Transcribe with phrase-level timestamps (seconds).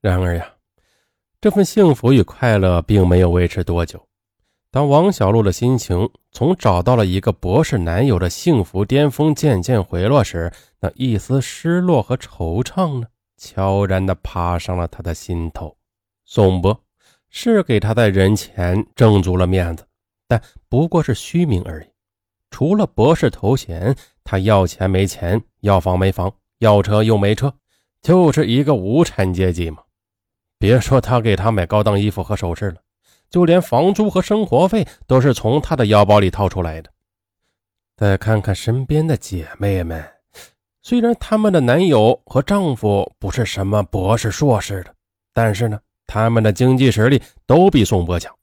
[0.00, 0.54] 然而呀，
[1.40, 4.00] 这份幸福与快乐并没有维持多久。
[4.70, 13.06] 当王小璐的心情从找到了一个博士男友的幸福巅峰渐渐回落时，那一丝失落和惆怅呢，
[13.38, 15.74] 悄然地爬上了他的心头。
[16.24, 16.78] 宋博
[17.30, 19.84] 是给他在人前挣足了面子，
[20.28, 21.86] 但不过是虚名而已。
[22.50, 27.52] 除了博士头衔，他要钱没钱，要房没房，要车又没车，
[28.02, 29.82] 就是一个无产阶级嘛。
[30.58, 32.76] 别说他给他买高档衣服和首饰了，
[33.30, 36.90] 就连房租和生活费都是从他的腰包里掏出来的。
[37.96, 40.04] 再看看身边的姐妹们，
[40.82, 44.94] 虽然她们的男友和丈夫不是什么博士、硕士的，
[45.32, 48.34] 但是呢，他们的经济实力都比宋波强，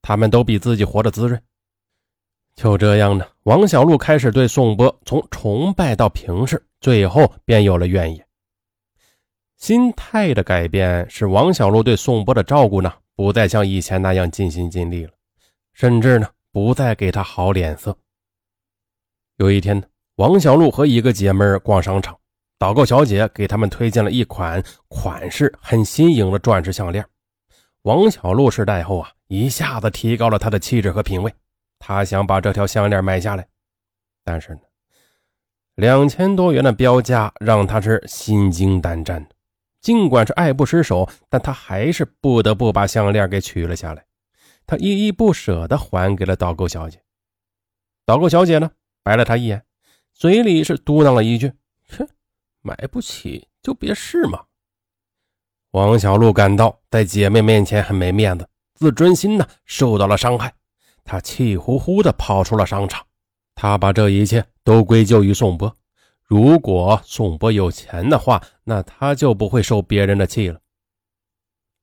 [0.00, 1.40] 他们都比自己活得滋润。
[2.54, 8.26] 就这样呢，王小璐开始对宋波从崇拜到平视，最后便有了怨言。
[9.60, 15.12] 心态的改变使王小璐对宋波的照顾呢，不再像以前那样尽心尽力了，
[15.74, 17.94] 甚至呢，不再给他好脸色。
[19.36, 19.86] 有一天呢，
[20.16, 22.18] 王小璐和一个姐妹逛商场，
[22.58, 27.04] 导购小姐给他们推荐了一款款式很新颖的钻石项链。
[27.82, 31.30] 王小璐试戴后啊，一下子提高了她的气质和品味。
[31.78, 33.46] 她想把这条项链买下来，
[34.24, 34.60] 但是呢，
[35.74, 39.34] 两千多元的标价让她是心惊胆战的。
[39.80, 44.04] 尽管是爱不释手，但他还是不得不把项链给取了下来。
[44.66, 47.02] 他依依不舍地还给了导购小姐。
[48.04, 48.70] 导购小姐呢，
[49.02, 49.64] 白了他一眼，
[50.14, 51.52] 嘴里是嘟囔了一句
[51.96, 52.06] ：“哼，
[52.60, 54.44] 买不起就别试嘛。”
[55.72, 60.52] 王小璐感到在姐妹面前很没面子，自尊心呢受到了伤害。
[61.04, 63.06] 她气呼呼地跑出了商场，
[63.54, 65.74] 她把这一切都归咎于宋波。
[66.30, 70.60] 如果宋波有钱的话，那他就不会受别人的气了。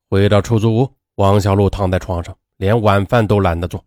[0.09, 3.83] 回到出租屋，王小璐躺在床上，连晚饭都懒得做。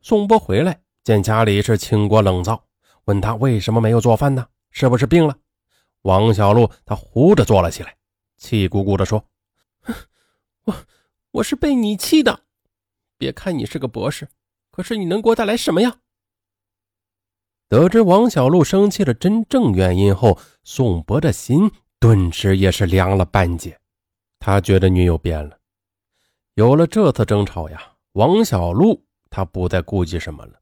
[0.00, 2.64] 宋波回来，见家里是清锅冷灶，
[3.06, 4.46] 问他为什么没有做饭呢？
[4.70, 5.36] 是不是病了？
[6.02, 7.96] 王小璐他呼着坐了起来，
[8.36, 9.24] 气鼓鼓地说
[10.66, 10.74] ：“我
[11.32, 12.42] 我是被你气的。”
[13.18, 14.28] 别看你是个博士，
[14.70, 15.96] 可是你能给我带来什么呀？
[17.68, 23.78] 得知王小璐生气的真正原因后，宋博的心顿时也是凉了半截。
[24.38, 25.58] 他觉得女友变了。
[26.54, 27.80] 有了这次争吵呀，
[28.12, 30.60] 王小璐他不再顾忌什么了。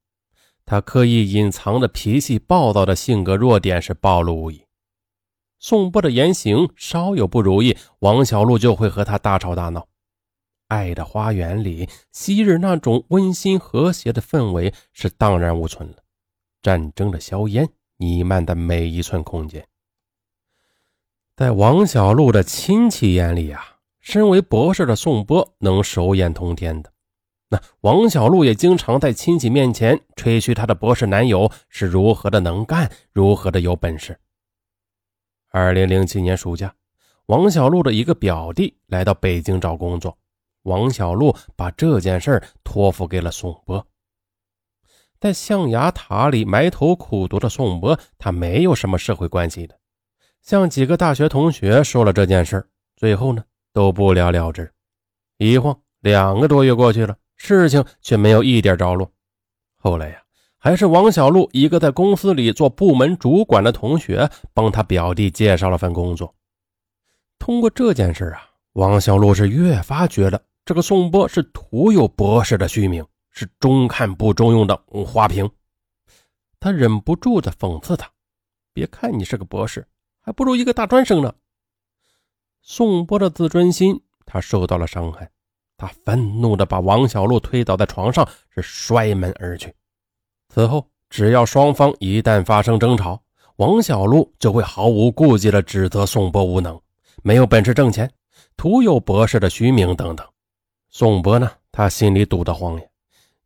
[0.65, 4.65] 他刻意隐藏的脾气暴躁的性格弱点是暴露无遗。
[5.59, 9.87] 宋波的言行稍有不如意，王小璐就会和他大吵大闹。
[10.69, 15.97] 爱的花园里，昔日那种温馨和谐的氛围是荡然无存了。
[16.63, 19.67] 战争的硝烟弥漫的每一寸空间，
[21.37, 26.93] 在王小璐的亲戚眼里啊，身为博士的宋波能手眼通天的。
[27.49, 34.19] 那王小璐也经常在亲戚面前吹嘘她的博士男友是如何的能干，如何的有本事。
[35.51, 36.75] 二零零七年暑假，
[37.27, 40.17] 王小璐的一个表弟来到北京找工作。
[40.63, 43.87] 王小璐把这件事托付给了宋波。
[45.23, 49.79] 在象牙塔里埋头苦读的宋波，他没有什么社会关系的，
[50.43, 54.69] 向几个大学同学说了这件事最后呢都不了了之。
[55.39, 59.09] 一晃两个多月过去了，事情却没有一点着落。
[59.77, 60.21] 后来呀，
[60.59, 66.35] 还是王小璐一个在公司里做部门主管的同学帮他表弟介绍了份工作。
[67.39, 70.43] 通过这件事啊，王小璐是越发觉得。
[70.65, 75.51] 这个宋波是徒有博士的虚名，是中看不中用的花瓶。
[76.61, 78.09] 他忍不住的讽刺他
[78.73, 79.85] ：“别看你是个博士，
[80.21, 81.35] 还不如一个大专生呢。”
[82.63, 85.29] 宋波的自尊心他受到了伤害，
[85.77, 89.75] 他愤怒的把王小璐推倒在床上，是摔门而去。
[90.49, 93.21] 此后，只要双方一旦发生争吵，
[93.57, 96.81] 王小璐就会毫无顾忌的指责宋波无能，
[97.25, 98.09] 没有本事挣钱，
[98.57, 100.25] 徒有博士的虚名等等。
[100.89, 101.51] 宋波呢？
[101.73, 102.85] 他心里堵得慌呀。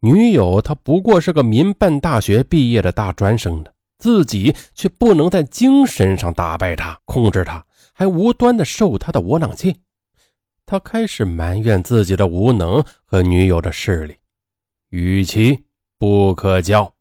[0.07, 9.75] 女友她不过是个民办大学毕业的大专生的，自己却不能在精神上打败他、控制他，还无端的受他的窝囊气。
[10.65, 14.17] 他开始埋怨自己的无能和女友的势力。
[14.91, 15.65] 与其
[15.99, 16.95] 不可交。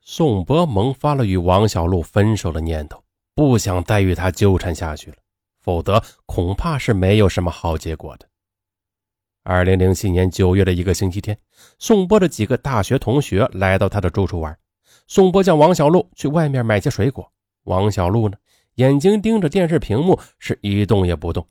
[0.00, 3.02] 宋波萌发了与王小璐分手的念头，
[3.36, 5.16] 不想再与他纠缠下去了，
[5.60, 8.27] 否则恐怕是没有什么好结果的。
[9.48, 11.34] 二零零七年九月的一个星期天，
[11.78, 14.54] 宋波的几个大学同学来到他的住处玩。
[15.06, 17.32] 宋波叫王小璐去外面买些水果。
[17.64, 18.36] 王小璐呢，
[18.74, 21.48] 眼睛盯着电视屏幕，是一动也不动。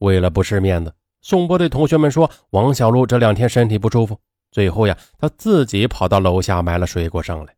[0.00, 4.20] 为了不失面子，宋波对同学们说：“王小璐这两天身体不舒服。”
[4.52, 7.56] 最后呀，他自己跑到楼下买了水果上来。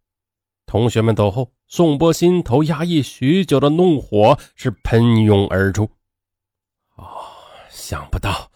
[0.66, 5.90] 同学们走后，宋波心头压抑许久的怒火是喷涌而出。
[6.94, 7.06] 哦，
[7.68, 8.52] 想不到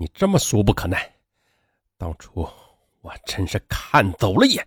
[0.00, 1.12] 你这么俗不可耐，
[1.98, 2.48] 当初
[3.02, 4.66] 我真是看走了眼。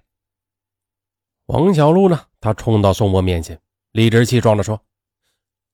[1.47, 2.27] 王小璐呢？
[2.39, 3.59] 他冲到宋博面前，
[3.93, 4.79] 理直气壮地说：“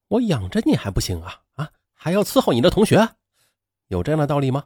[0.08, 1.42] 我养着你还不行啊？
[1.56, 3.06] 啊，还要伺候你的同学，
[3.90, 4.64] 有这样的道理吗？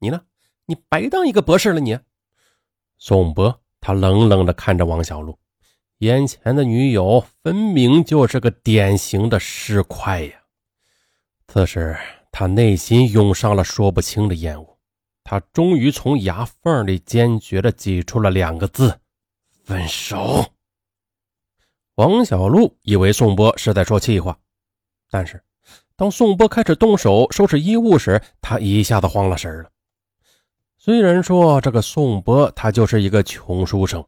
[0.00, 0.20] 你呢？”
[0.66, 1.80] 你白当一个博士了！
[1.80, 1.98] 你，
[2.98, 5.38] 宋博，他冷冷地看着王小璐，
[6.00, 10.42] 眼前的女友分明就是个典型的尸块呀。
[11.48, 11.96] 此时，
[12.38, 14.78] 他内心涌上了说不清的厌恶，
[15.24, 19.00] 他终于从牙缝里坚决地挤出了两个字：
[19.64, 20.44] 分手。
[21.94, 24.38] 王小璐以为宋波是在说气话，
[25.10, 25.42] 但是
[25.96, 29.70] 当宋波开始动手收拾衣物时，他一下子慌了神了。
[30.76, 34.04] 虽然说这个宋波他就是一个穷书生，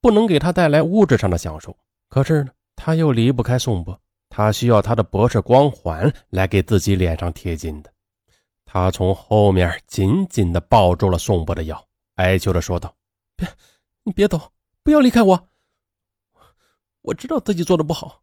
[0.00, 1.76] 不能给他带来物质上的享受，
[2.08, 4.00] 可是呢，他又离不开宋波，
[4.40, 7.92] 他需要他的博士光环来给自己脸上贴金的。
[8.64, 12.96] 他从后面紧紧地抱住了宋波的腰，哀求着说道
[13.36, 13.46] ：“别，
[14.02, 14.50] 你别走，
[14.82, 15.48] 不要离开我。
[17.02, 18.22] 我知道自己做的不好，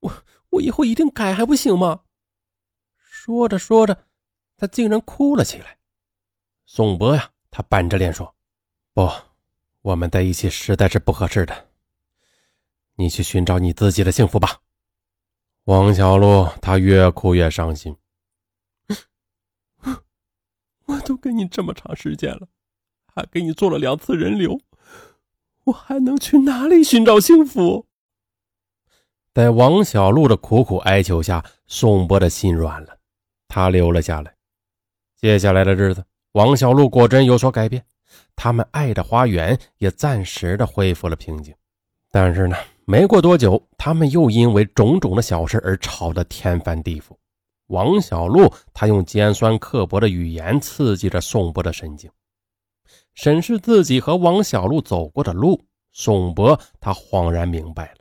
[0.00, 0.12] 我
[0.50, 2.02] 我以后一定改，还不行吗？”
[3.00, 4.04] 说着说着，
[4.58, 5.78] 他竟然哭了起来。
[6.66, 8.34] 宋波呀，他板着脸说
[8.92, 9.10] ：“不，
[9.80, 11.68] 我们在一起实在是不合适的。
[12.96, 14.60] 你去寻找你自己的幸福吧。”
[15.68, 17.94] 王小璐，她越哭越伤心。
[20.86, 22.48] 我都跟你这么长时间了，
[23.14, 24.58] 还给你做了两次人流，
[25.64, 27.84] 我还能去哪里寻找幸福？
[29.34, 32.96] 在王小璐的苦苦哀求下，宋波的心软了，
[33.46, 34.34] 他留了下来。
[35.16, 36.02] 接下来的日子。
[36.32, 37.84] 王小璐果真有所改变，
[38.34, 41.54] 他们爱的花园也暂时的恢复了平静。
[42.10, 42.56] 但是呢，
[42.90, 47.10] 没过多久，他们又因为种种的小事而吵得天翻地覆。
[47.66, 52.10] 王小璐他用尖酸刻薄的语言刺激着宋博的神经。
[53.14, 55.62] 审视自己和王小璐走过的路，
[55.92, 57.98] 宋博他恍然明白了。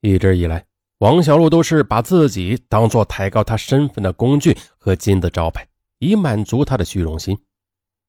[0.00, 0.64] 一直以来，
[0.98, 5.66] 王小璐都是把自己当做抬高他身份的工具和金字招牌。
[5.98, 7.38] 以满足他的虚荣心，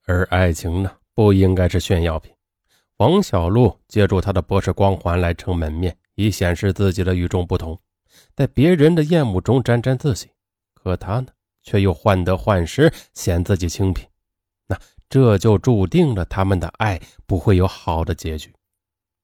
[0.06, 2.33] 而爱情呢，不应该是炫耀品。
[3.04, 7.78] 王小璐借助他的博士光环来撑门面，以显示自己的与众不同，
[8.34, 10.30] 在别人的厌恶中沾沾自喜。
[10.74, 11.28] 可他呢，
[11.64, 14.08] 却又患得患失，嫌自己清贫。
[14.68, 14.80] 那
[15.10, 16.98] 这就注定了他们的爱
[17.28, 18.54] 不会有好的结局。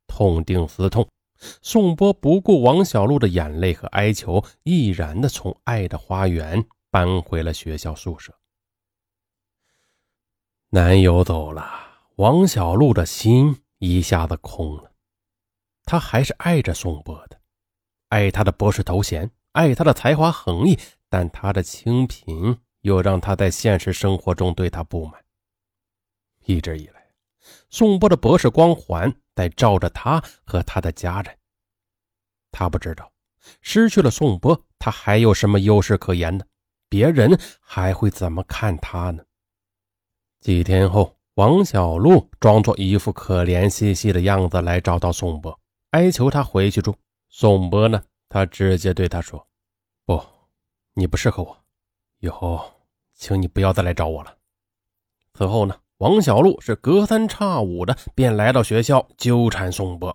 [0.07, 1.07] 痛定思痛，
[1.61, 8.33] 宋波不顾王小璐的眼泪和哀求，毅然的从爱的花园搬回了学校宿舍。
[10.71, 11.65] 男友走了，
[12.17, 14.93] 王小璐的心一下子空了。
[15.83, 17.41] 他还是爱着宋波的，
[18.09, 20.77] 爱他的博士头衔，爱他的才华横溢，
[21.09, 25.25] 但他的清贫又让他在现实生活中对他不满。
[26.45, 27.11] 一直以来，
[27.69, 31.37] 宋波的博士光环在照着他和他的家人。
[32.51, 33.11] 他不知道，
[33.61, 36.45] 失去了宋波，他还有什么优势可言呢？
[36.87, 39.23] 别人还会怎么看他呢？
[40.41, 45.57] 几天后，王小璐装作一副可怜兮兮的样子来找到宋波，
[45.91, 46.93] 哀求他回去住。
[47.29, 49.47] 宋波呢，他直接对他说
[50.05, 50.21] ：“不，
[50.95, 51.57] 你不适合我，
[52.19, 52.59] 以后
[53.15, 54.35] 请你不要再来找我了。”
[55.33, 60.13] 此后呢，王小璐是隔三差五的便来到学校纠缠宋波。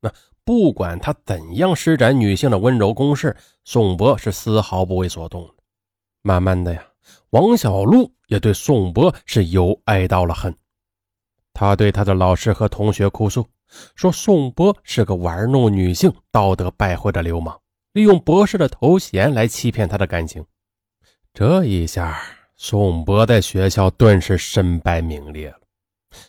[0.00, 0.10] 那
[0.42, 3.36] 不管他怎样施展女性的温柔攻势，
[3.66, 5.54] 宋波是丝毫不为所动的。
[6.22, 6.82] 慢慢的呀。
[7.30, 10.54] 王小璐也对宋波是由爱到了恨，
[11.54, 13.46] 他对他的老师和同学哭诉，
[13.94, 17.58] 说宋波是个玩弄女性、道德败坏的流氓，
[17.92, 20.44] 利用博士的头衔来欺骗他的感情。
[21.34, 22.20] 这一下，
[22.56, 25.58] 宋波在学校顿时身败名裂了。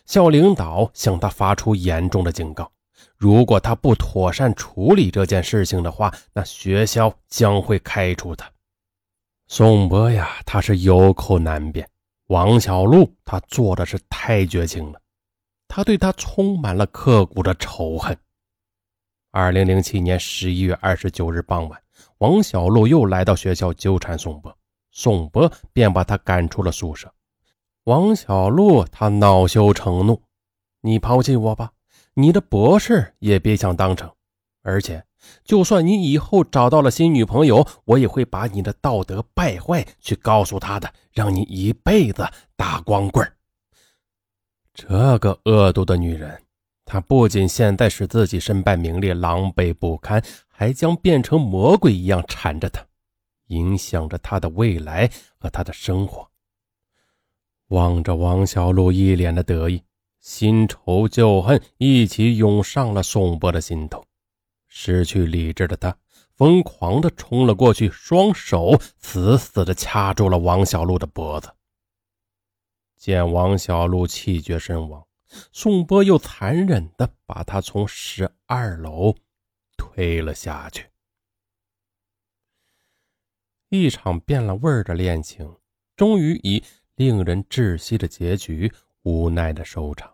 [0.06, 2.70] 校领导向他发出严重的警告：
[3.18, 8.50] 如果他不妥善处理这件事情的话，那学校将会开除他。
[9.46, 11.86] 宋波呀，他是有口难辩。
[12.28, 14.98] 王小璐，他做的是太绝情了，
[15.76, 18.16] 他对他充满了刻骨的仇恨。
[19.32, 21.82] 二零零七年十一月二十九日傍晚，
[22.18, 24.56] 王小璐又来到学校纠缠宋波，
[24.92, 27.12] 宋波便把他赶出了宿舍。
[27.86, 30.22] 王小璐他恼羞成怒
[30.80, 31.72] ：“你抛弃我吧，
[32.14, 34.08] 你的博士也别想当成，
[34.62, 35.04] 而且
[35.42, 43.28] 就算你以后找到了新女朋友，我也会把你的道德败坏去告诉她的，让你一辈子打光棍。
[44.74, 46.42] 这个恶毒的女人，
[46.84, 52.84] 她不仅现在使自己身败名裂、狼狈不堪，还将变成魔鬼一样缠着她，
[53.46, 56.28] 影响着她的未来和她的生活。
[57.68, 59.80] 望着王小璐一脸的得意，
[60.20, 64.04] 新仇旧恨一起涌上了宋波的心头。
[64.66, 65.96] 失去理智的他
[66.36, 71.48] 疯狂地冲了过去，双手死死地掐住了王小璐的脖子。
[72.96, 75.06] 见王小璐气绝身亡，
[75.52, 79.14] 宋波又残忍地把她从十二楼
[79.76, 80.86] 推了下去。
[83.68, 85.56] 一场变了味儿的恋情，
[85.96, 86.62] 终于以
[86.94, 88.72] 令人窒息的结局
[89.02, 90.13] 无奈的收场。